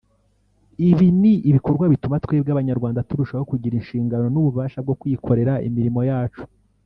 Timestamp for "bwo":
4.85-4.95